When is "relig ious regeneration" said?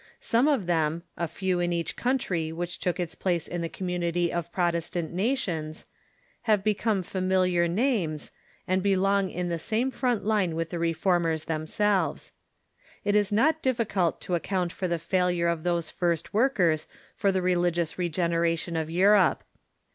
17.43-18.75